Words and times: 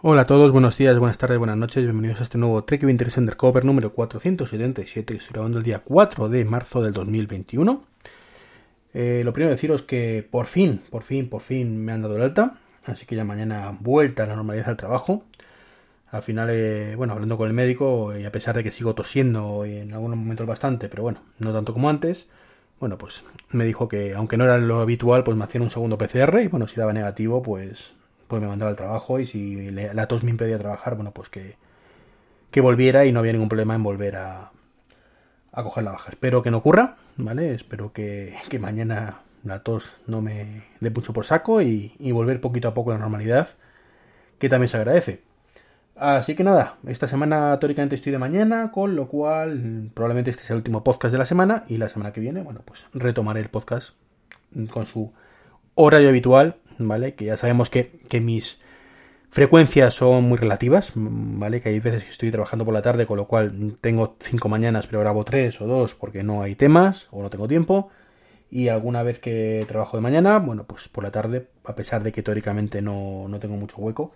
Hola 0.00 0.20
a 0.20 0.26
todos, 0.26 0.52
buenos 0.52 0.78
días, 0.78 0.96
buenas 0.96 1.18
tardes, 1.18 1.38
buenas 1.38 1.56
noches, 1.56 1.82
bienvenidos 1.82 2.20
a 2.20 2.22
este 2.22 2.38
nuevo 2.38 2.62
Trek 2.62 2.84
Winter 2.84 3.08
Undercover 3.16 3.64
número 3.64 3.92
477 3.92 5.12
que 5.12 5.18
estoy 5.18 5.32
grabando 5.32 5.58
el 5.58 5.64
día 5.64 5.80
4 5.80 6.28
de 6.28 6.44
marzo 6.44 6.80
del 6.82 6.92
2021. 6.92 7.82
Eh, 8.94 9.22
lo 9.24 9.32
primero 9.32 9.50
deciros 9.50 9.82
que 9.82 10.24
por 10.30 10.46
fin, 10.46 10.82
por 10.88 11.02
fin, 11.02 11.28
por 11.28 11.42
fin 11.42 11.84
me 11.84 11.90
han 11.90 12.02
dado 12.02 12.14
el 12.14 12.22
alta, 12.22 12.60
así 12.86 13.06
que 13.06 13.16
ya 13.16 13.24
mañana 13.24 13.76
vuelta 13.80 14.22
a 14.22 14.26
la 14.26 14.36
normalidad 14.36 14.66
del 14.66 14.76
trabajo. 14.76 15.24
Al 16.12 16.22
final, 16.22 16.48
eh, 16.52 16.94
bueno, 16.94 17.14
hablando 17.14 17.36
con 17.36 17.48
el 17.48 17.54
médico 17.54 18.16
y 18.16 18.24
a 18.24 18.30
pesar 18.30 18.54
de 18.54 18.62
que 18.62 18.70
sigo 18.70 18.94
tosiendo 18.94 19.64
en 19.64 19.92
algunos 19.92 20.16
momentos 20.16 20.46
bastante, 20.46 20.88
pero 20.88 21.02
bueno, 21.02 21.22
no 21.40 21.52
tanto 21.52 21.72
como 21.72 21.90
antes, 21.90 22.28
bueno, 22.78 22.98
pues 22.98 23.24
me 23.50 23.64
dijo 23.64 23.88
que 23.88 24.14
aunque 24.14 24.36
no 24.36 24.44
era 24.44 24.58
lo 24.58 24.78
habitual, 24.78 25.24
pues 25.24 25.36
me 25.36 25.42
hacían 25.42 25.64
un 25.64 25.70
segundo 25.70 25.98
PCR 25.98 26.38
y 26.40 26.46
bueno, 26.46 26.68
si 26.68 26.76
daba 26.76 26.92
negativo, 26.92 27.42
pues 27.42 27.96
pues 28.28 28.40
me 28.42 28.48
mandaba 28.48 28.70
al 28.70 28.76
trabajo 28.76 29.18
y 29.18 29.26
si 29.26 29.70
la 29.70 30.06
tos 30.06 30.22
me 30.22 30.30
impedía 30.30 30.58
trabajar, 30.58 30.94
bueno, 30.94 31.12
pues 31.12 31.28
que, 31.28 31.56
que 32.50 32.60
volviera 32.60 33.06
y 33.06 33.12
no 33.12 33.20
había 33.20 33.32
ningún 33.32 33.48
problema 33.48 33.74
en 33.74 33.82
volver 33.82 34.16
a, 34.16 34.52
a 35.52 35.62
coger 35.62 35.84
la 35.84 35.92
baja. 35.92 36.10
Espero 36.10 36.42
que 36.42 36.50
no 36.50 36.58
ocurra, 36.58 36.96
¿vale? 37.16 37.54
Espero 37.54 37.92
que, 37.92 38.36
que 38.48 38.58
mañana 38.58 39.20
la 39.44 39.62
tos 39.62 39.96
no 40.06 40.20
me 40.20 40.64
dé 40.80 40.90
mucho 40.90 41.12
por 41.12 41.24
saco 41.24 41.62
y, 41.62 41.94
y, 41.98 42.12
volver 42.12 42.40
poquito 42.40 42.68
a 42.68 42.74
poco 42.74 42.90
a 42.90 42.94
la 42.94 43.00
normalidad, 43.00 43.48
que 44.38 44.48
también 44.48 44.68
se 44.68 44.76
agradece. 44.76 45.22
Así 45.96 46.36
que 46.36 46.44
nada, 46.44 46.76
esta 46.86 47.08
semana 47.08 47.58
teóricamente 47.58 47.96
estoy 47.96 48.12
de 48.12 48.18
mañana, 48.18 48.70
con 48.70 48.94
lo 48.94 49.08
cual 49.08 49.90
probablemente 49.94 50.30
este 50.30 50.44
sea 50.44 50.54
el 50.54 50.58
último 50.58 50.84
podcast 50.84 51.10
de 51.10 51.18
la 51.18 51.24
semana 51.24 51.64
y 51.66 51.78
la 51.78 51.88
semana 51.88 52.12
que 52.12 52.20
viene, 52.20 52.42
bueno, 52.42 52.60
pues 52.64 52.86
retomaré 52.92 53.40
el 53.40 53.48
podcast 53.48 53.94
con 54.70 54.86
su 54.86 55.12
horario 55.74 56.08
habitual, 56.08 56.56
¿vale? 56.78 57.14
Que 57.14 57.26
ya 57.26 57.36
sabemos 57.36 57.70
que, 57.70 57.98
que 58.08 58.20
mis 58.20 58.60
frecuencias 59.30 59.94
son 59.94 60.24
muy 60.24 60.38
relativas, 60.38 60.92
¿vale? 60.94 61.60
Que 61.60 61.70
hay 61.70 61.80
veces 61.80 62.04
que 62.04 62.10
estoy 62.10 62.30
trabajando 62.30 62.64
por 62.64 62.74
la 62.74 62.82
tarde, 62.82 63.06
con 63.06 63.16
lo 63.16 63.26
cual 63.26 63.74
tengo 63.80 64.16
cinco 64.20 64.48
mañanas, 64.48 64.86
pero 64.86 65.00
grabo 65.00 65.24
tres 65.24 65.60
o 65.60 65.66
dos 65.66 65.94
porque 65.94 66.22
no 66.22 66.42
hay 66.42 66.54
temas 66.54 67.08
o 67.10 67.22
no 67.22 67.30
tengo 67.30 67.48
tiempo. 67.48 67.90
Y 68.50 68.68
alguna 68.68 69.02
vez 69.02 69.18
que 69.18 69.64
trabajo 69.68 69.96
de 69.98 70.02
mañana, 70.02 70.38
bueno, 70.38 70.64
pues 70.64 70.88
por 70.88 71.04
la 71.04 71.10
tarde, 71.10 71.48
a 71.64 71.74
pesar 71.74 72.02
de 72.02 72.12
que 72.12 72.22
teóricamente 72.22 72.80
no, 72.80 73.26
no 73.28 73.38
tengo 73.40 73.56
mucho 73.56 73.76
hueco, 73.76 74.12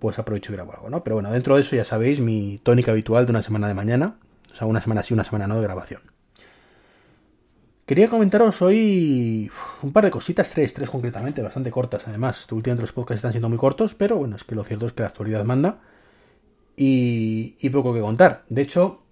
pues 0.00 0.18
aprovecho 0.18 0.52
y 0.52 0.56
grabo 0.56 0.72
algo, 0.72 0.90
¿no? 0.90 1.04
Pero 1.04 1.16
bueno, 1.16 1.30
dentro 1.30 1.54
de 1.54 1.60
eso 1.60 1.76
ya 1.76 1.84
sabéis 1.84 2.20
mi 2.20 2.58
tónica 2.62 2.90
habitual 2.90 3.24
de 3.24 3.30
una 3.30 3.42
semana 3.42 3.68
de 3.68 3.74
mañana, 3.74 4.16
o 4.52 4.56
sea, 4.56 4.66
una 4.66 4.80
semana 4.80 5.04
sí, 5.04 5.14
una 5.14 5.24
semana 5.24 5.46
no 5.46 5.56
de 5.56 5.62
grabación. 5.62 6.11
Quería 7.86 8.08
comentaros 8.08 8.62
hoy 8.62 9.50
un 9.82 9.92
par 9.92 10.04
de 10.04 10.12
cositas, 10.12 10.50
tres, 10.50 10.72
tres 10.72 10.88
concretamente, 10.88 11.42
bastante 11.42 11.72
cortas 11.72 12.06
además. 12.06 12.46
Últimamente 12.52 12.82
los 12.82 12.92
podcasts 12.92 13.18
están 13.18 13.32
siendo 13.32 13.48
muy 13.48 13.58
cortos, 13.58 13.96
pero 13.96 14.16
bueno, 14.16 14.36
es 14.36 14.44
que 14.44 14.54
lo 14.54 14.62
cierto 14.62 14.86
es 14.86 14.92
que 14.92 15.02
la 15.02 15.08
actualidad 15.08 15.44
manda 15.44 15.80
y, 16.76 17.68
poco 17.70 17.92
que 17.92 18.00
contar. 18.00 18.44
De 18.48 18.62
hecho, 18.62 19.02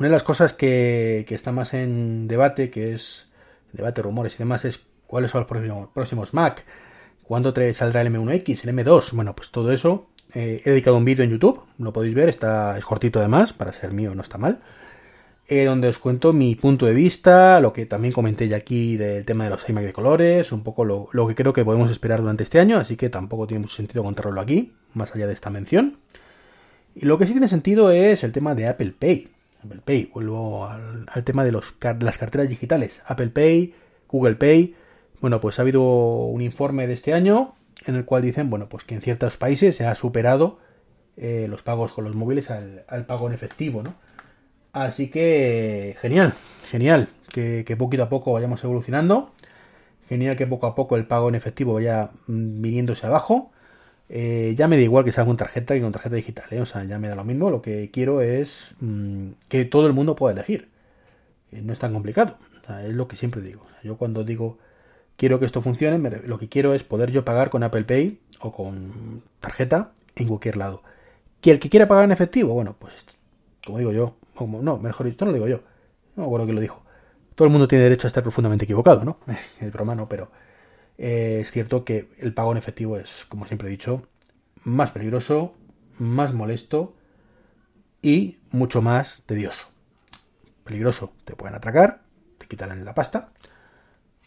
una 0.00 0.08
de 0.08 0.12
las 0.12 0.24
cosas 0.24 0.52
que, 0.52 1.24
que, 1.28 1.36
está 1.36 1.52
más 1.52 1.72
en 1.72 2.26
debate, 2.26 2.68
que 2.68 2.94
es 2.94 3.30
debate, 3.72 4.02
rumores 4.02 4.34
y 4.34 4.38
demás, 4.38 4.64
es 4.64 4.84
cuáles 5.06 5.30
son 5.30 5.42
los 5.42 5.48
próximos, 5.48 5.88
próximos 5.94 6.34
Mac, 6.34 6.64
cuándo 7.22 7.54
saldrá 7.74 8.02
el 8.02 8.12
M1X, 8.12 8.64
el 8.64 8.76
M2, 8.76 9.12
bueno, 9.12 9.36
pues 9.36 9.52
todo 9.52 9.70
eso. 9.70 10.08
Eh, 10.34 10.62
he 10.64 10.70
dedicado 10.70 10.96
un 10.96 11.04
vídeo 11.04 11.24
en 11.24 11.30
YouTube, 11.30 11.62
lo 11.78 11.92
podéis 11.92 12.16
ver, 12.16 12.28
está, 12.28 12.76
es 12.76 12.84
cortito 12.84 13.20
además, 13.20 13.52
para 13.52 13.72
ser 13.72 13.92
mío 13.92 14.16
no 14.16 14.22
está 14.22 14.36
mal 14.36 14.58
eh, 15.46 15.64
donde 15.64 15.88
os 15.88 15.98
cuento 15.98 16.32
mi 16.32 16.54
punto 16.54 16.86
de 16.86 16.94
vista, 16.94 17.60
lo 17.60 17.72
que 17.72 17.84
también 17.84 18.12
comenté 18.12 18.48
ya 18.48 18.56
aquí 18.56 18.96
del 18.96 19.24
tema 19.26 19.44
de 19.44 19.50
los 19.50 19.68
iMac 19.68 19.84
de 19.84 19.92
colores, 19.92 20.52
un 20.52 20.62
poco 20.62 20.84
lo, 20.84 21.08
lo, 21.12 21.28
que 21.28 21.34
creo 21.34 21.52
que 21.52 21.64
podemos 21.64 21.90
esperar 21.90 22.20
durante 22.20 22.44
este 22.44 22.60
año, 22.60 22.78
así 22.78 22.96
que 22.96 23.10
tampoco 23.10 23.46
tiene 23.46 23.60
mucho 23.60 23.76
sentido 23.76 24.02
contarlo 24.02 24.40
aquí, 24.40 24.72
más 24.94 25.14
allá 25.14 25.26
de 25.26 25.34
esta 25.34 25.50
mención. 25.50 25.98
Y 26.94 27.04
lo 27.04 27.18
que 27.18 27.26
sí 27.26 27.32
tiene 27.32 27.48
sentido 27.48 27.90
es 27.90 28.24
el 28.24 28.32
tema 28.32 28.54
de 28.54 28.68
Apple 28.68 28.94
Pay. 28.98 29.28
Apple 29.62 29.80
Pay, 29.84 30.10
vuelvo 30.14 30.66
al, 30.66 31.24
tema 31.24 31.44
de 31.44 31.52
los, 31.52 31.74
las 32.00 32.18
carteras 32.18 32.48
digitales. 32.48 33.02
Apple 33.06 33.28
Pay, 33.28 33.74
Google 34.08 34.36
Pay. 34.36 34.76
Bueno, 35.20 35.40
pues 35.40 35.58
ha 35.58 35.62
habido 35.62 35.82
un 35.82 36.40
informe 36.40 36.86
de 36.86 36.94
este 36.94 37.12
año 37.12 37.54
en 37.86 37.96
el 37.96 38.04
cual 38.04 38.22
dicen, 38.22 38.48
bueno, 38.48 38.68
pues 38.68 38.84
que 38.84 38.94
en 38.94 39.02
ciertos 39.02 39.36
países 39.36 39.76
se 39.76 39.86
ha 39.86 39.94
superado 39.94 40.58
eh, 41.16 41.46
los 41.48 41.62
pagos 41.62 41.92
con 41.92 42.04
los 42.04 42.14
móviles 42.14 42.50
al 42.50 43.06
pago 43.06 43.26
en 43.26 43.34
efectivo, 43.34 43.82
¿no? 43.82 43.94
Así 44.74 45.08
que 45.08 45.96
genial, 46.00 46.34
genial, 46.68 47.08
que, 47.32 47.64
que, 47.64 47.76
poquito 47.76 48.02
a 48.02 48.08
poco 48.08 48.32
vayamos 48.32 48.62
evolucionando. 48.64 49.32
Genial 50.08 50.36
que 50.36 50.46
poco 50.48 50.66
a 50.66 50.74
poco 50.74 50.96
el 50.96 51.06
pago 51.06 51.28
en 51.28 51.36
efectivo 51.36 51.74
vaya 51.74 52.10
mm, 52.26 52.60
viniéndose 52.60 53.06
abajo. 53.06 53.52
Eh, 54.08 54.54
ya 54.58 54.68
me 54.68 54.76
da 54.76 54.82
igual 54.82 55.04
que 55.04 55.12
sea 55.12 55.24
con 55.24 55.36
tarjeta 55.36 55.74
que 55.74 55.80
con 55.80 55.92
tarjeta 55.92 56.16
digital, 56.16 56.46
¿eh? 56.50 56.60
o 56.60 56.66
sea, 56.66 56.84
ya 56.84 56.98
me 56.98 57.08
da 57.08 57.14
lo 57.14 57.24
mismo. 57.24 57.50
Lo 57.50 57.62
que 57.62 57.90
quiero 57.92 58.20
es 58.20 58.74
mmm, 58.80 59.30
que 59.48 59.64
todo 59.64 59.86
el 59.86 59.92
mundo 59.92 60.16
pueda 60.16 60.34
elegir. 60.34 60.68
Eh, 61.52 61.62
no 61.62 61.72
es 61.72 61.78
tan 61.78 61.92
complicado, 61.92 62.36
es 62.84 62.94
lo 62.94 63.08
que 63.08 63.16
siempre 63.16 63.40
digo. 63.42 63.66
Yo 63.84 63.96
cuando 63.96 64.24
digo 64.24 64.58
quiero 65.16 65.38
que 65.38 65.46
esto 65.46 65.62
funcione, 65.62 65.98
lo 66.26 66.38
que 66.38 66.48
quiero 66.48 66.74
es 66.74 66.82
poder 66.82 67.12
yo 67.12 67.24
pagar 67.24 67.50
con 67.50 67.62
Apple 67.62 67.84
Pay 67.84 68.18
o 68.40 68.52
con 68.52 69.22
tarjeta 69.40 69.92
en 70.16 70.28
cualquier 70.28 70.56
lado. 70.56 70.82
Que 71.40 71.52
el 71.52 71.60
que 71.60 71.70
quiera 71.70 71.86
pagar 71.88 72.04
en 72.04 72.12
efectivo, 72.12 72.54
bueno, 72.54 72.76
pues 72.78 73.06
como 73.64 73.78
digo 73.78 73.92
yo, 73.92 74.16
no, 74.40 74.78
mejor 74.78 75.06
dicho, 75.06 75.24
no 75.24 75.30
lo 75.30 75.34
digo 75.34 75.48
yo, 75.48 75.60
no 76.16 76.22
me 76.22 76.26
acuerdo 76.26 76.46
que 76.46 76.52
lo 76.52 76.60
dijo. 76.60 76.84
Todo 77.34 77.46
el 77.46 77.52
mundo 77.52 77.66
tiene 77.66 77.84
derecho 77.84 78.06
a 78.06 78.08
estar 78.08 78.22
profundamente 78.22 78.64
equivocado, 78.64 79.04
¿no? 79.04 79.18
Es 79.60 79.72
broma, 79.72 79.94
no, 79.94 80.08
pero 80.08 80.30
eh, 80.98 81.40
es 81.42 81.50
cierto 81.50 81.84
que 81.84 82.10
el 82.18 82.32
pago 82.34 82.52
en 82.52 82.58
efectivo 82.58 82.96
es, 82.96 83.24
como 83.24 83.46
siempre 83.46 83.68
he 83.68 83.70
dicho, 83.70 84.06
más 84.64 84.90
peligroso, 84.90 85.54
más 85.98 86.32
molesto 86.32 86.94
y 88.02 88.38
mucho 88.50 88.82
más 88.82 89.22
tedioso. 89.26 89.68
Peligroso, 90.64 91.12
te 91.24 91.34
pueden 91.36 91.54
atracar, 91.54 92.02
te 92.38 92.46
quitan 92.46 92.84
la 92.84 92.94
pasta 92.94 93.32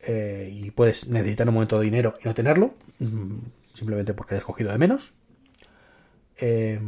eh, 0.01 0.49
y 0.51 0.71
puedes 0.71 1.07
necesitar 1.07 1.47
un 1.47 1.55
momento 1.55 1.79
de 1.79 1.85
dinero 1.85 2.15
y 2.23 2.27
no 2.27 2.33
tenerlo, 2.33 2.75
mm, 2.99 3.37
simplemente 3.73 4.13
porque 4.13 4.35
hayas 4.35 4.45
cogido 4.45 4.71
de 4.71 4.77
menos. 4.77 5.13
Eh, 6.37 6.79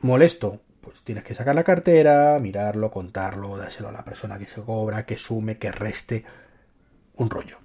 molesto, 0.00 0.60
pues 0.84 1.02
tienes 1.02 1.24
que 1.24 1.34
sacar 1.34 1.54
la 1.54 1.64
cartera, 1.64 2.38
mirarlo, 2.38 2.90
contarlo, 2.90 3.56
dárselo 3.56 3.88
a 3.88 3.92
la 3.92 4.04
persona 4.04 4.38
que 4.38 4.46
se 4.46 4.60
cobra, 4.60 5.06
que 5.06 5.16
sume, 5.16 5.58
que 5.58 5.72
reste, 5.72 6.24
un 7.14 7.30
rollo. 7.30 7.58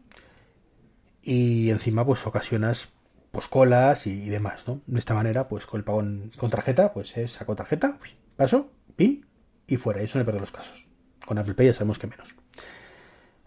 Y 1.22 1.69
encima 1.69 2.06
pues 2.06 2.25
ocasionas 2.25 2.90
pues 3.31 3.47
colas 3.47 4.07
y 4.07 4.30
demás, 4.30 4.68
¿no? 4.68 4.81
De 4.88 5.00
esta 5.00 5.13
manera, 5.13 5.47
pues 5.47 5.66
con 5.66 5.80
el 5.80 5.84
pago 5.84 6.03
con 6.38 6.50
tarjeta, 6.50 6.94
pues 6.94 7.16
es 7.18 7.34
saco 7.34 7.56
tarjeta, 7.56 8.00
paso, 8.35 8.72
pin 8.96 9.25
y 9.68 9.78
fuera. 9.78 10.01
Eso 10.01 10.18
no 10.18 10.25
perder 10.25 10.41
los 10.41 10.51
casos. 10.51 10.88
Con 11.25 11.38
Apple 11.38 11.53
Pay 11.53 11.68
ya 11.68 11.74
sabemos 11.74 12.00
que 12.00 12.07
menos. 12.07 12.36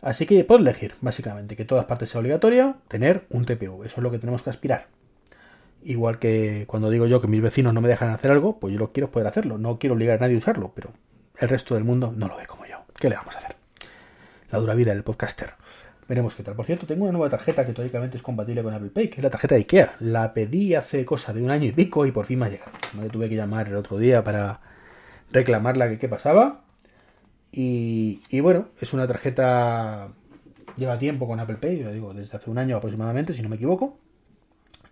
Así 0.00 0.26
que 0.26 0.44
puedo 0.44 0.60
elegir, 0.60 0.94
básicamente, 1.00 1.56
que 1.56 1.64
todas 1.64 1.86
partes 1.86 2.10
sea 2.10 2.20
obligatorio 2.20 2.76
tener 2.88 3.26
un 3.30 3.44
TPV. 3.44 3.86
Eso 3.86 3.96
es 3.96 4.02
lo 4.02 4.10
que 4.10 4.18
tenemos 4.18 4.42
que 4.42 4.50
aspirar. 4.50 4.88
Igual 5.84 6.18
que 6.18 6.64
cuando 6.68 6.90
digo 6.90 7.06
yo 7.06 7.20
que 7.20 7.26
mis 7.26 7.42
vecinos 7.42 7.74
no 7.74 7.80
me 7.80 7.88
dejan 7.88 8.10
hacer 8.10 8.30
algo, 8.30 8.60
pues 8.60 8.72
yo 8.72 8.78
lo 8.78 8.92
quiero 8.92 9.10
poder 9.10 9.26
hacerlo. 9.26 9.58
No 9.58 9.78
quiero 9.78 9.94
obligar 9.94 10.18
a 10.18 10.20
nadie 10.20 10.36
a 10.36 10.38
usarlo, 10.38 10.72
pero 10.74 10.92
el 11.38 11.48
resto 11.48 11.74
del 11.74 11.84
mundo 11.84 12.12
no 12.16 12.28
lo 12.28 12.36
ve 12.36 12.46
como 12.46 12.66
yo. 12.66 12.76
¿Qué 12.98 13.08
le 13.08 13.16
vamos 13.16 13.34
a 13.34 13.38
hacer? 13.38 13.56
La 14.50 14.58
dura 14.58 14.74
vida 14.74 14.92
del 14.92 15.02
podcaster. 15.02 15.54
Veremos 16.08 16.34
qué 16.34 16.42
tal. 16.42 16.54
Por 16.54 16.66
cierto, 16.66 16.86
tengo 16.86 17.04
una 17.04 17.12
nueva 17.12 17.30
tarjeta 17.30 17.66
que 17.66 17.72
teóricamente 17.72 18.16
es 18.16 18.22
compatible 18.22 18.62
con 18.62 18.74
Apple 18.74 18.90
Pay, 18.90 19.08
que 19.08 19.16
es 19.16 19.22
la 19.22 19.30
tarjeta 19.30 19.54
de 19.54 19.62
IKEA. 19.62 19.94
La 20.00 20.34
pedí 20.34 20.74
hace 20.74 21.04
cosa 21.04 21.32
de 21.32 21.42
un 21.42 21.50
año 21.50 21.66
y 21.66 21.72
pico 21.72 22.06
y 22.06 22.12
por 22.12 22.26
fin 22.26 22.38
me 22.38 22.46
ha 22.46 22.48
llegado. 22.48 22.70
Me 23.00 23.08
tuve 23.08 23.28
que 23.28 23.36
llamar 23.36 23.68
el 23.68 23.76
otro 23.76 23.98
día 23.98 24.22
para 24.22 24.60
reclamarla 25.32 25.88
que 25.88 25.98
qué 25.98 26.08
pasaba. 26.08 26.64
Y, 27.50 28.40
bueno, 28.40 28.68
es 28.80 28.92
una 28.92 29.06
tarjeta... 29.06 30.08
Lleva 30.76 30.98
tiempo 30.98 31.26
con 31.26 31.38
Apple 31.38 31.56
Pay, 31.56 31.82
digo, 31.92 32.14
desde 32.14 32.36
hace 32.36 32.48
un 32.48 32.56
año 32.56 32.78
aproximadamente, 32.78 33.34
si 33.34 33.42
no 33.42 33.50
me 33.50 33.56
equivoco 33.56 33.98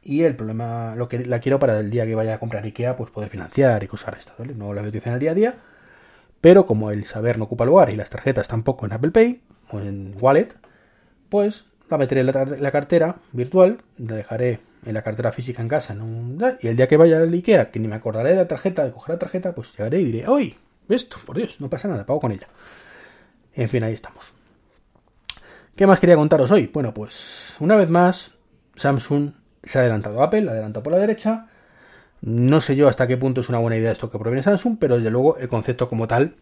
y 0.03 0.23
el 0.23 0.37
problema, 0.37 0.95
lo 0.97 1.09
que 1.09 1.25
la 1.27 1.41
quiero 1.41 1.59
para 1.59 1.79
el 1.79 1.91
día 1.91 2.07
que 2.07 2.15
vaya 2.15 2.35
a 2.35 2.39
comprar 2.39 2.65
IKEA, 2.65 2.97
pues 2.97 3.11
poder 3.11 3.31
financiar 3.31 3.83
y 3.83 3.87
cosas 3.87 4.17
estas, 4.19 4.39
¿vale? 4.39 4.55
No 4.55 4.73
la 4.73 4.81
voy 4.81 4.87
a 4.87 4.89
utilizar 4.89 5.09
en 5.09 5.15
el 5.15 5.21
día 5.21 5.31
a 5.33 5.35
día, 5.35 5.55
pero 6.41 6.67
como 6.67 6.91
el 6.91 7.05
saber 7.05 7.39
no 7.39 7.45
ocupa 7.45 7.67
lugar 7.67 7.91
y 7.91 7.97
las 7.97 8.11
tarjetas 8.11 8.49
tampoco 8.49 8.87
en 8.87 8.93
Apple 8.93 9.11
Pay 9.11 9.43
o 9.71 9.81
en 9.81 10.15
Wallet, 10.21 10.49
pues 11.29 11.67
la 11.91 11.99
meteré 11.99 12.23
en 12.23 12.29
la, 12.29 12.45
la 12.45 12.71
cartera 12.71 13.17
virtual, 13.33 13.83
la 13.99 14.17
dejaré 14.17 14.61
en 14.87 14.95
la 14.95 15.03
cartera 15.03 15.33
física 15.33 15.61
en 15.61 15.69
casa 15.69 15.95
y 16.61 16.69
el 16.69 16.77
día 16.77 16.89
que 16.89 16.97
vaya 16.97 17.19
al 17.19 17.33
IKEA, 17.33 17.71
que 17.71 17.79
ni 17.79 17.89
me 17.89 17.97
acordaré 17.97 18.31
de 18.31 18.37
la 18.37 18.49
tarjeta, 18.49 18.85
de 18.85 18.93
coger 18.93 19.15
la 19.17 19.19
tarjeta, 19.19 19.55
pues 19.55 19.77
llegaré 19.77 20.01
y 20.01 20.05
diré, 20.05 20.29
¡Uy! 20.29 20.57
Esto, 20.89 21.19
por 21.25 21.37
Dios, 21.37 21.61
no 21.61 21.71
pasa 21.71 21.87
nada, 21.87 22.05
pago 22.05 22.21
con 22.21 22.33
ella. 22.33 22.49
En 23.55 23.69
fin, 23.69 23.85
ahí 23.85 23.93
estamos. 23.95 24.33
¿Qué 25.77 25.87
más 25.87 26.01
quería 26.01 26.17
contaros 26.17 26.51
hoy? 26.51 26.67
Bueno, 26.67 26.93
pues 26.93 27.55
una 27.61 27.77
vez 27.77 27.89
más, 27.89 28.33
Samsung 28.75 29.33
se 29.63 29.79
ha 29.79 29.83
adelantado 29.83 30.23
Apple, 30.23 30.49
ha 30.49 30.53
adelantado 30.53 30.83
por 30.83 30.93
la 30.93 30.99
derecha. 30.99 31.49
No 32.23 32.61
sé 32.61 32.77
yo 32.77 32.89
hasta 32.89 33.07
qué 33.07 33.17
punto 33.17 33.41
es 33.41 33.49
una 33.49 33.59
buena 33.59 33.77
idea 33.77 33.93
esto 33.93 34.11
que 34.11 34.19
proviene 34.19 34.43
Samsung, 34.43 34.79
pero 34.81 34.97
desde 34.97 35.11
luego 35.11 35.39
el 35.39 35.49
concepto 35.49 35.89
como 35.89 36.07
tal 36.09 36.37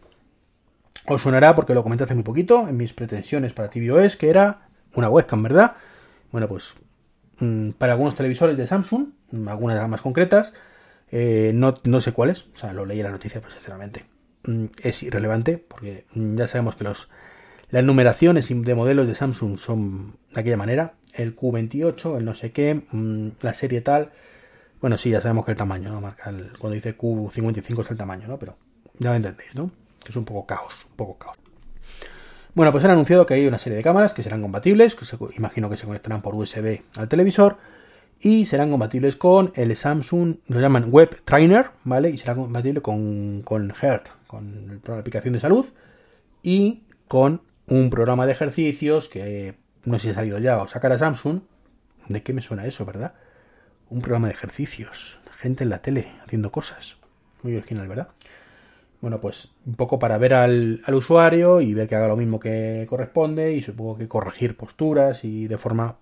os 1.07 1.21
sonará 1.21 1.55
porque 1.55 1.73
lo 1.73 1.83
comenté 1.83 2.03
hace 2.03 2.13
muy 2.15 2.23
poquito 2.23 2.67
en 2.67 2.77
mis 2.77 2.93
pretensiones 2.93 3.53
para 3.53 3.69
tvOS, 3.69 4.15
que 4.15 4.29
era 4.29 4.67
una 4.95 5.09
webcam, 5.09 5.41
¿verdad? 5.43 5.75
Bueno, 6.31 6.47
pues 6.47 6.75
mm, 7.39 7.71
para 7.71 7.93
algunos 7.93 8.15
televisores 8.15 8.57
de 8.57 8.67
Samsung, 8.67 9.09
algunas 9.47 9.77
gamas 9.77 10.01
concretas, 10.01 10.53
Eh, 11.11 11.51
no, 11.55 11.75
no 11.85 12.01
sé 12.01 12.11
cuáles, 12.13 12.47
o 12.53 12.57
sea, 12.57 12.71
lo 12.73 12.85
leí 12.85 12.99
en 12.99 13.05
la 13.05 13.11
noticia, 13.11 13.41
pero 13.41 13.51
sinceramente 13.53 14.05
mm, 14.45 14.65
es 14.83 15.03
irrelevante, 15.03 15.57
porque 15.57 16.05
mm, 16.13 16.37
ya 16.37 16.47
sabemos 16.47 16.75
que 16.75 16.83
los 16.83 17.09
las 17.71 17.83
numeraciones 17.83 18.49
de 18.49 18.75
modelos 18.75 19.07
de 19.07 19.15
Samsung 19.15 19.57
son 19.57 20.17
de 20.33 20.41
aquella 20.41 20.57
manera. 20.57 20.93
El 21.13 21.35
Q28, 21.35 22.17
el 22.17 22.25
no 22.25 22.35
sé 22.35 22.51
qué, 22.51 22.81
mm, 22.91 23.29
la 23.41 23.53
serie 23.53 23.81
tal. 23.81 24.11
Bueno, 24.81 24.97
sí, 24.97 25.09
ya 25.09 25.21
sabemos 25.21 25.45
que 25.45 25.51
el 25.51 25.57
tamaño, 25.57 25.91
¿no? 25.91 26.01
Marca 26.01 26.31
cuando 26.57 26.75
dice 26.75 26.97
Q55 26.97 27.81
es 27.81 27.91
el 27.91 27.97
tamaño, 27.97 28.27
¿no? 28.27 28.37
Pero 28.39 28.55
ya 28.97 29.09
lo 29.09 29.15
entendéis, 29.15 29.55
¿no? 29.55 29.71
Que 30.03 30.09
es 30.09 30.15
un 30.15 30.25
poco 30.25 30.45
caos, 30.45 30.85
un 30.89 30.95
poco 30.95 31.17
caos. 31.17 31.37
Bueno, 32.55 32.71
pues 32.71 32.83
han 32.83 32.91
anunciado 32.91 33.25
que 33.25 33.35
hay 33.35 33.45
una 33.45 33.59
serie 33.59 33.77
de 33.77 33.83
cámaras 33.83 34.13
que 34.13 34.23
serán 34.23 34.41
compatibles, 34.41 34.95
que 34.95 35.05
imagino 35.37 35.69
que 35.69 35.77
se 35.77 35.85
conectarán 35.85 36.21
por 36.21 36.35
USB 36.35 36.81
al 36.97 37.07
televisor 37.07 37.57
y 38.21 38.45
serán 38.47 38.71
compatibles 38.71 39.15
con 39.15 39.51
el 39.55 39.75
Samsung, 39.75 40.37
lo 40.47 40.59
llaman 40.59 40.89
Web 40.91 41.21
Trainer, 41.23 41.67
¿vale? 41.83 42.09
Y 42.09 42.17
será 42.17 42.35
compatible 42.35 42.81
con, 42.81 43.43
con 43.43 43.71
Heart, 43.71 44.09
con 44.27 44.81
la 44.85 44.97
aplicación 44.97 45.33
de 45.33 45.39
salud 45.39 45.65
y 46.43 46.83
con 47.07 47.41
un 47.67 47.89
programa 47.89 48.25
de 48.25 48.33
ejercicios 48.33 49.09
que 49.09 49.55
no 49.85 49.97
sé 49.97 50.03
si 50.03 50.09
ha 50.09 50.13
salido 50.15 50.39
ya 50.39 50.57
o 50.57 50.67
sacar 50.67 50.91
a 50.91 50.97
Samsung. 50.97 51.41
¿De 52.07 52.23
qué 52.23 52.33
me 52.33 52.41
suena 52.41 52.65
eso, 52.65 52.85
verdad? 52.85 53.13
Un 53.89 54.01
programa 54.01 54.27
de 54.27 54.33
ejercicios, 54.33 55.19
gente 55.37 55.63
en 55.63 55.69
la 55.69 55.81
tele 55.81 56.11
haciendo 56.23 56.51
cosas. 56.51 56.97
Muy 57.43 57.55
original, 57.55 57.87
¿verdad? 57.87 58.09
Bueno, 59.01 59.21
pues 59.21 59.53
un 59.65 59.75
poco 59.75 59.97
para 59.97 60.17
ver 60.17 60.33
al, 60.33 60.81
usuario 60.93 61.61
y 61.61 61.73
ver 61.73 61.87
que 61.87 61.95
haga 61.95 62.09
lo 62.09 62.17
mismo 62.17 62.39
que 62.39 62.85
corresponde 62.89 63.53
y 63.53 63.61
supongo 63.61 63.97
que 63.97 64.09
corregir 64.09 64.57
posturas 64.57 65.23
y 65.23 65.47
de 65.47 65.57
forma 65.57 65.97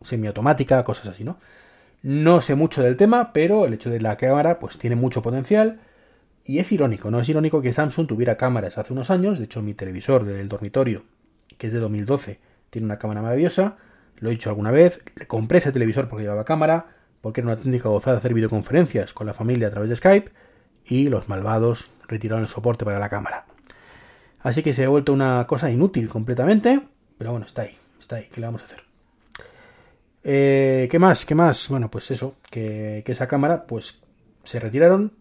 semiautomática, 0.00 0.82
cosas 0.82 1.08
así, 1.08 1.22
¿no? 1.22 1.38
No 2.02 2.40
sé 2.40 2.54
mucho 2.54 2.82
del 2.82 2.96
tema, 2.96 3.32
pero 3.32 3.66
el 3.66 3.74
hecho 3.74 3.90
de 3.90 4.00
la 4.00 4.16
cámara 4.16 4.58
pues 4.58 4.78
tiene 4.78 4.96
mucho 4.96 5.22
potencial 5.22 5.80
y 6.44 6.58
es 6.58 6.72
irónico, 6.72 7.10
¿no? 7.10 7.20
Es 7.20 7.28
irónico 7.28 7.62
que 7.62 7.72
Samsung 7.72 8.08
tuviera 8.08 8.36
cámaras 8.36 8.78
hace 8.78 8.92
unos 8.92 9.10
años, 9.10 9.38
de 9.38 9.44
hecho 9.44 9.62
mi 9.62 9.74
televisor 9.74 10.24
del 10.24 10.48
dormitorio, 10.48 11.04
que 11.58 11.68
es 11.68 11.72
de 11.72 11.78
2012, 11.78 12.40
tiene 12.70 12.86
una 12.86 12.98
cámara 12.98 13.22
maravillosa, 13.22 13.76
lo 14.16 14.28
he 14.28 14.32
dicho 14.32 14.50
alguna 14.50 14.70
vez, 14.70 15.02
le 15.16 15.26
compré 15.26 15.58
ese 15.58 15.72
televisor 15.72 16.08
porque 16.08 16.22
llevaba 16.22 16.44
cámara, 16.44 16.86
porque 17.20 17.40
era 17.40 17.48
una 17.48 17.56
técnica 17.56 17.88
gozada 17.88 18.16
de 18.16 18.18
hacer 18.20 18.34
videoconferencias 18.34 19.12
con 19.12 19.26
la 19.26 19.34
familia 19.34 19.68
a 19.68 19.70
través 19.70 19.90
de 19.90 19.96
Skype, 19.96 20.30
y 20.84 21.08
los 21.08 21.28
malvados 21.28 21.90
retiraron 22.08 22.42
el 22.42 22.48
soporte 22.48 22.84
para 22.84 22.98
la 22.98 23.08
cámara. 23.08 23.46
Así 24.40 24.62
que 24.62 24.72
se 24.72 24.84
ha 24.84 24.88
vuelto 24.88 25.12
una 25.12 25.46
cosa 25.46 25.70
inútil 25.70 26.08
completamente, 26.08 26.80
pero 27.18 27.32
bueno, 27.32 27.46
está 27.46 27.62
ahí, 27.62 27.76
está 27.98 28.16
ahí, 28.16 28.28
¿qué 28.32 28.40
le 28.40 28.46
vamos 28.46 28.62
a 28.62 28.64
hacer? 28.64 28.82
Eh, 30.22 30.88
¿Qué 30.90 30.98
más? 30.98 31.24
¿Qué 31.24 31.34
más? 31.34 31.68
Bueno, 31.68 31.90
pues 31.90 32.10
eso, 32.10 32.36
que, 32.50 33.02
que 33.04 33.12
esa 33.12 33.26
cámara, 33.26 33.66
pues 33.66 34.00
se 34.44 34.60
retiraron 34.60 35.12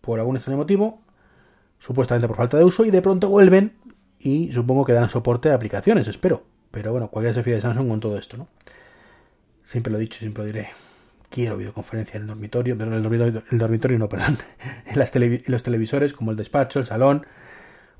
por 0.00 0.18
algún 0.18 0.36
extraño 0.36 0.58
motivo, 0.58 1.02
supuestamente 1.78 2.28
por 2.28 2.36
falta 2.36 2.56
de 2.56 2.64
uso, 2.64 2.84
y 2.84 2.90
de 2.90 3.02
pronto 3.02 3.28
vuelven 3.28 3.76
y 4.18 4.52
supongo 4.52 4.84
que 4.84 4.92
dan 4.92 5.08
soporte 5.08 5.50
a 5.50 5.54
aplicaciones, 5.54 6.08
espero. 6.08 6.53
Pero 6.74 6.90
bueno, 6.90 7.08
cualquier 7.08 7.36
se 7.36 7.44
fía 7.44 7.54
de 7.54 7.60
Samsung 7.60 7.88
con 7.88 8.00
todo 8.00 8.18
esto, 8.18 8.36
¿no? 8.36 8.48
Siempre 9.64 9.92
lo 9.92 9.98
he 9.98 10.00
dicho, 10.00 10.18
siempre 10.18 10.42
lo 10.42 10.46
diré. 10.48 10.70
Quiero 11.30 11.56
videoconferencia 11.56 12.16
en 12.16 12.22
el 12.22 12.28
dormitorio, 12.28 12.74
en 12.74 12.92
el 12.92 13.00
dormitorio, 13.00 13.44
el 13.48 13.58
dormitorio 13.58 13.96
no, 13.96 14.08
perdón. 14.08 14.38
En, 14.86 14.98
las 14.98 15.12
los 15.46 15.62
televisores, 15.62 16.12
como 16.12 16.32
el 16.32 16.36
despacho, 16.36 16.80
el 16.80 16.84
salón. 16.84 17.26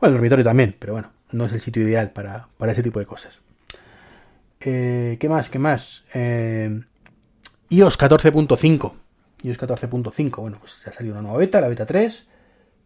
Bueno, 0.00 0.10
el 0.10 0.12
dormitorio 0.14 0.44
también, 0.44 0.74
pero 0.76 0.94
bueno, 0.94 1.12
no 1.30 1.46
es 1.46 1.52
el 1.52 1.60
sitio 1.60 1.84
ideal 1.84 2.10
para, 2.10 2.48
para 2.58 2.72
ese 2.72 2.82
tipo 2.82 2.98
de 2.98 3.06
cosas. 3.06 3.38
Eh, 4.60 5.18
¿Qué 5.20 5.28
más? 5.28 5.50
¿Qué 5.50 5.60
más? 5.60 6.04
Eh, 6.12 6.80
iOS 7.70 7.96
14.5 7.96 8.92
iOS 9.44 9.60
14.5, 9.60 10.40
bueno, 10.40 10.56
pues 10.58 10.72
se 10.72 10.90
ha 10.90 10.92
salido 10.92 11.14
una 11.14 11.22
nueva 11.22 11.38
beta, 11.38 11.60
la 11.60 11.68
beta 11.68 11.86
3, 11.86 12.28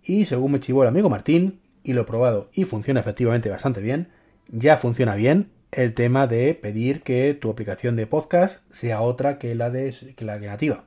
y 0.02 0.26
según 0.26 0.52
me 0.52 0.60
chivó 0.60 0.82
el 0.82 0.88
amigo 0.88 1.08
Martín, 1.08 1.60
y 1.82 1.94
lo 1.94 2.02
he 2.02 2.04
probado 2.04 2.50
y 2.52 2.64
funciona 2.64 3.00
efectivamente 3.00 3.48
bastante 3.48 3.80
bien, 3.80 4.10
ya 4.48 4.76
funciona 4.76 5.14
bien 5.14 5.50
el 5.72 5.94
tema 5.94 6.26
de 6.26 6.54
pedir 6.54 7.02
que 7.02 7.34
tu 7.34 7.50
aplicación 7.50 7.96
de 7.96 8.06
podcast 8.06 8.62
sea 8.72 9.02
otra 9.02 9.38
que 9.38 9.54
la 9.54 9.70
de 9.70 9.94
la 10.18 10.38
nativa. 10.38 10.84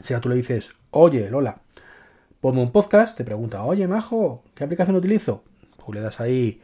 O 0.00 0.04
sea, 0.04 0.20
tú 0.20 0.28
le 0.28 0.36
dices, 0.36 0.70
oye, 0.90 1.30
Lola, 1.30 1.60
ponme 2.40 2.60
un 2.60 2.72
podcast, 2.72 3.16
te 3.16 3.24
pregunta, 3.24 3.64
oye, 3.64 3.86
Majo, 3.86 4.42
¿qué 4.54 4.64
aplicación 4.64 4.96
utilizo? 4.96 5.44
Tú 5.84 5.92
le 5.92 6.00
das 6.00 6.20
ahí 6.20 6.60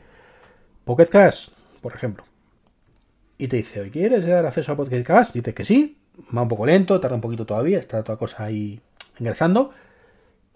Pocket 0.84 1.08
por 1.82 1.94
ejemplo. 1.94 2.24
Y 3.38 3.48
te 3.48 3.56
dice, 3.56 3.90
¿quieres 3.90 4.26
dar 4.26 4.46
acceso 4.46 4.72
a 4.72 4.76
Pocket 4.76 5.02
Cast? 5.02 5.34
Dice 5.34 5.52
que 5.52 5.64
sí, 5.64 5.98
va 6.34 6.42
un 6.42 6.48
poco 6.48 6.64
lento, 6.64 7.00
tarda 7.00 7.16
un 7.16 7.20
poquito 7.20 7.44
todavía, 7.44 7.78
está 7.78 8.02
toda 8.02 8.18
cosa 8.18 8.44
ahí 8.44 8.80
ingresando. 9.18 9.72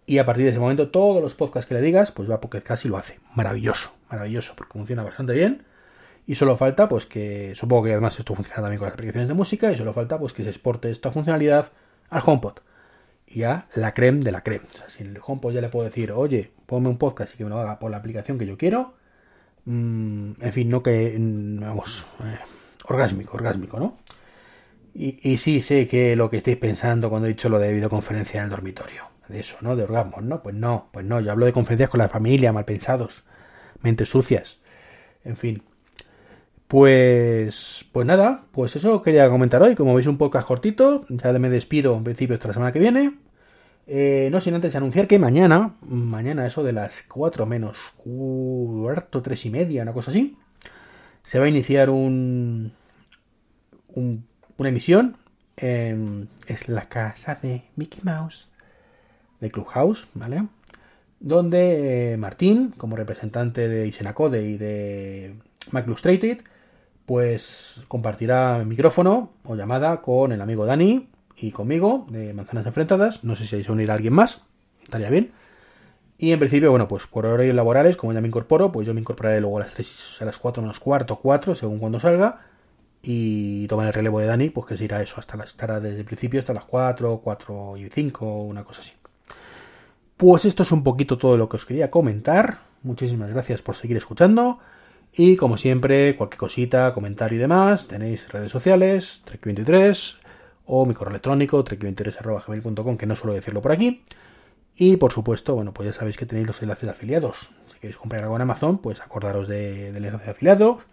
Y 0.07 0.19
a 0.19 0.25
partir 0.25 0.45
de 0.45 0.51
ese 0.51 0.61
momento, 0.61 0.91
todos 0.91 1.21
los 1.21 1.35
podcasts 1.35 1.69
que 1.69 1.75
le 1.75 1.83
digas, 1.83 2.12
pues 2.12 2.31
va 2.31 2.37
a 2.37 2.41
Pocket 2.41 2.62
Cast 2.62 2.85
y 2.85 2.89
lo 2.89 2.97
hace. 2.97 3.19
Maravilloso, 3.35 3.93
maravilloso, 4.11 4.55
porque 4.57 4.73
funciona 4.73 5.03
bastante 5.03 5.35
bien. 5.35 5.65
Y 6.31 6.37
solo 6.37 6.56
falta, 6.56 6.88
pues 6.88 7.06
que, 7.06 7.55
supongo 7.56 7.82
que 7.82 7.91
además 7.91 8.17
esto 8.21 8.37
funciona 8.37 8.62
también 8.62 8.79
con 8.79 8.87
las 8.87 8.94
aplicaciones 8.94 9.27
de 9.27 9.35
música, 9.35 9.73
y 9.73 9.77
solo 9.77 9.93
falta, 9.93 10.17
pues 10.17 10.32
que 10.32 10.44
se 10.44 10.50
exporte 10.50 10.88
esta 10.88 11.11
funcionalidad 11.11 11.73
al 12.09 12.23
HomePod. 12.25 12.59
Y 13.27 13.43
a 13.43 13.67
la 13.75 13.94
creme 13.94 14.21
de 14.21 14.31
la 14.31 14.44
creme. 14.44 14.67
O 14.73 14.88
sea, 14.88 15.05
el 15.05 15.19
HomePod 15.21 15.55
ya 15.55 15.61
le 15.61 15.71
puedo 15.71 15.87
decir, 15.87 16.12
oye, 16.12 16.53
ponme 16.67 16.88
un 16.88 16.99
podcast 16.99 17.35
y 17.35 17.38
que 17.38 17.43
me 17.43 17.50
lo 17.50 17.59
haga 17.59 17.81
por 17.81 17.91
la 17.91 17.97
aplicación 17.97 18.38
que 18.38 18.47
yo 18.47 18.56
quiero. 18.56 18.94
Mm, 19.65 20.35
en 20.41 20.53
fin, 20.53 20.71
no 20.71 20.85
que, 20.85 21.17
mm, 21.19 21.62
vamos, 21.62 22.06
eh, 22.21 22.38
orgásmico, 22.85 23.37
orgásmico, 23.37 23.81
¿no? 23.81 23.99
Y, 24.94 25.37
sí 25.37 25.61
sé 25.61 25.88
que 25.88 26.15
lo 26.15 26.31
que 26.31 26.37
estáis 26.37 26.59
pensando 26.59 27.11
cuando 27.11 27.26
he 27.26 27.31
dicho 27.31 27.49
lo 27.49 27.59
de 27.59 27.73
videoconferencia 27.73 28.38
en 28.38 28.44
el 28.44 28.50
dormitorio. 28.50 29.03
De 29.26 29.41
eso, 29.41 29.56
¿no? 29.62 29.75
De 29.75 29.83
orgasmos, 29.83 30.23
¿no? 30.23 30.44
Pues 30.44 30.55
no, 30.55 30.91
pues 30.93 31.05
no. 31.05 31.19
Yo 31.19 31.33
hablo 31.33 31.47
de 31.47 31.53
conferencias 31.53 31.91
con 31.91 31.99
la 31.99 32.09
familia, 32.09 32.53
mal 32.53 32.67
pensados, 32.67 33.25
mentes 33.83 34.09
sucias. 34.09 34.61
En 35.25 35.37
fin. 35.37 35.65
Pues, 36.71 37.85
pues 37.91 38.07
nada, 38.07 38.45
pues 38.53 38.77
eso 38.77 39.03
quería 39.03 39.29
comentar 39.29 39.61
hoy. 39.61 39.75
Como 39.75 39.93
veis, 39.93 40.07
un 40.07 40.19
podcast 40.19 40.47
cortito. 40.47 41.05
Ya 41.09 41.33
me 41.33 41.51
despido 41.51 41.97
en 41.97 42.05
principio 42.05 42.35
hasta 42.35 42.47
la 42.47 42.55
semana 42.55 42.71
que 42.71 42.79
viene. 42.79 43.19
Eh, 43.89 44.29
no 44.31 44.41
sin 44.41 44.55
antes 44.55 44.77
anunciar 44.77 45.09
que 45.09 45.19
mañana, 45.19 45.75
mañana 45.81 46.47
eso 46.47 46.63
de 46.63 46.73
las 46.73 47.03
4 47.09 47.45
menos 47.45 47.93
cuarto, 47.97 49.21
3 49.21 49.47
y 49.47 49.51
media, 49.51 49.83
una 49.83 49.93
cosa 49.93 50.13
así, 50.13 50.37
se 51.23 51.41
va 51.41 51.47
a 51.47 51.49
iniciar 51.49 51.91
un, 51.91 52.73
un 53.89 54.25
una 54.57 54.69
emisión. 54.69 55.17
es 55.57 56.69
la 56.69 56.89
casa 56.89 57.37
de 57.43 57.65
Mickey 57.75 58.03
Mouse 58.05 58.49
de 59.41 59.51
Clubhouse, 59.51 60.07
¿vale? 60.15 60.47
Donde 61.19 62.12
eh, 62.12 62.17
Martín, 62.17 62.73
como 62.77 62.95
representante 62.95 63.69
de 63.69 63.89
Isenacode 63.89 64.49
y 64.49 64.57
de 64.57 65.35
Mac 65.73 65.87
Illustrated, 65.89 66.45
pues 67.11 67.81
compartirá 67.88 68.62
micrófono 68.64 69.31
o 69.43 69.57
llamada 69.57 70.00
con 70.00 70.31
el 70.31 70.40
amigo 70.40 70.64
Dani 70.64 71.09
y 71.37 71.50
conmigo 71.50 72.07
de 72.09 72.33
Manzanas 72.35 72.67
Enfrentadas. 72.67 73.25
No 73.25 73.35
sé 73.35 73.47
si 73.47 73.57
hay 73.57 73.64
que 73.64 73.73
unir 73.73 73.90
a 73.90 73.95
alguien 73.95 74.12
más, 74.12 74.43
estaría 74.81 75.11
bien. 75.11 75.33
Y 76.19 76.31
en 76.31 76.38
principio, 76.38 76.71
bueno, 76.71 76.87
pues 76.87 77.09
por 77.09 77.26
horarios 77.26 77.57
laborales, 77.57 77.97
como 77.97 78.12
ya 78.12 78.21
me 78.21 78.29
incorporo, 78.29 78.71
pues 78.71 78.87
yo 78.87 78.95
me 78.95 79.00
incorporaré 79.00 79.40
luego 79.40 79.57
a 79.57 79.62
las 79.62 79.73
3, 79.73 80.23
a 80.23 80.25
las 80.25 80.38
4 80.38 80.62
menos 80.62 80.79
cuarto, 80.79 81.17
4, 81.17 81.57
según 81.57 81.81
cuando 81.81 81.99
salga 81.99 82.43
y 83.02 83.67
tomar 83.67 83.88
el 83.88 83.93
relevo 83.93 84.21
de 84.21 84.26
Dani, 84.26 84.50
pues 84.50 84.69
que 84.69 84.76
se 84.76 84.85
irá 84.85 85.02
eso, 85.02 85.17
hasta 85.19 85.37
la, 85.37 85.43
estará 85.43 85.81
desde 85.81 85.99
el 85.99 86.05
principio 86.05 86.38
hasta 86.38 86.55
las 86.55 86.64
4, 86.67 87.23
4 87.25 87.76
y 87.76 87.88
5, 87.88 88.43
una 88.45 88.62
cosa 88.62 88.83
así. 88.83 88.93
Pues 90.17 90.45
esto 90.45 90.62
es 90.62 90.71
un 90.71 90.85
poquito 90.85 91.19
todo 91.19 91.37
lo 91.37 91.49
que 91.49 91.57
os 91.57 91.67
quería 91.67 91.90
comentar. 91.90 92.59
Muchísimas 92.85 93.31
gracias 93.31 93.62
por 93.62 93.75
seguir 93.75 93.97
escuchando. 93.97 94.61
Y 95.12 95.37
como 95.37 95.57
siempre, 95.57 96.17
cualquier 96.17 96.38
cosita, 96.38 96.95
comentario 96.95 97.37
y 97.37 97.40
demás, 97.40 97.88
tenéis 97.88 98.29
redes 98.33 98.52
sociales, 98.52 99.23
Trek23 99.26 100.19
o 100.67 100.87
mi 100.87 100.95
correo 100.95 101.11
electrónico, 101.11 101.64
trek23.gmail.com, 101.64 102.97
que 102.97 103.07
no 103.07 103.17
suelo 103.17 103.35
decirlo 103.35 103.61
por 103.61 103.73
aquí. 103.73 104.02
Y 104.76 104.97
por 104.97 105.12
supuesto, 105.12 105.55
bueno, 105.57 105.75
pues 105.75 105.87
ya 105.87 105.93
sabéis 105.93 106.17
que 106.17 106.26
tenéis 106.26 106.47
los 106.47 106.62
enlaces 106.62 106.85
de 106.85 106.90
afiliados. 106.90 107.50
Si 107.69 107.79
queréis 107.81 107.97
comprar 107.97 108.23
algo 108.23 108.37
en 108.37 108.43
Amazon, 108.43 108.79
pues 108.79 109.00
acordaros 109.00 109.49
de, 109.49 109.93
del 109.93 110.05
enlace 110.05 110.26
de 110.26 110.31
afiliados 110.31 110.87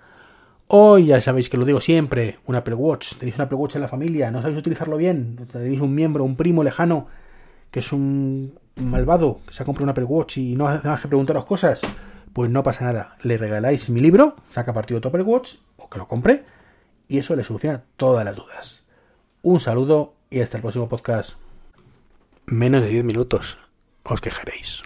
Hoy 0.70 1.06
ya 1.06 1.22
sabéis 1.22 1.50
que 1.50 1.56
lo 1.56 1.64
digo 1.64 1.80
siempre, 1.80 2.40
un 2.46 2.56
Apple 2.56 2.76
Watch. 2.76 3.16
Tenéis 3.16 3.38
un 3.38 3.44
Apple 3.44 3.58
Watch 3.58 3.76
en 3.76 3.82
la 3.82 3.88
familia, 3.88 4.32
no 4.32 4.42
sabéis 4.42 4.60
utilizarlo 4.60 4.98
bien. 4.98 5.48
Tenéis 5.50 5.80
un 5.80 5.96
miembro, 5.96 6.26
un 6.26 6.36
primo 6.36 6.62
lejano, 6.62 7.08
que 7.72 7.80
es 7.80 7.94
un 7.94 8.60
malvado, 8.76 9.40
que 9.48 9.54
se 9.54 9.64
ha 9.64 9.66
comprado 9.66 9.86
un 9.86 9.90
Apple 9.92 10.04
Watch 10.04 10.40
y 10.40 10.56
no 10.56 10.68
hace 10.68 10.86
más 10.86 11.00
que 11.00 11.08
preguntaros 11.08 11.46
cosas. 11.46 11.82
Pues 12.38 12.52
no 12.52 12.62
pasa 12.62 12.86
nada. 12.86 13.18
Le 13.24 13.36
regaláis 13.36 13.90
mi 13.90 14.00
libro, 14.00 14.36
saca 14.52 14.72
partido 14.72 15.02
Apple 15.04 15.24
Watch, 15.24 15.56
o 15.76 15.90
que 15.90 15.98
lo 15.98 16.06
compre, 16.06 16.46
y 17.08 17.18
eso 17.18 17.36
le 17.36 17.44
soluciona 17.44 17.86
todas 17.96 18.24
las 18.24 18.36
dudas. 18.36 18.86
Un 19.42 19.60
saludo 19.60 20.14
y 20.30 20.42
hasta 20.42 20.58
el 20.58 20.62
próximo 20.62 20.88
podcast. 20.88 21.40
Menos 22.46 22.84
de 22.84 22.90
10 22.90 23.06
minutos. 23.06 23.58
Os 24.04 24.22
quejaréis. 24.22 24.84